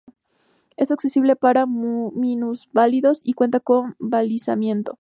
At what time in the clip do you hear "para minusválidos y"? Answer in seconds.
1.35-3.33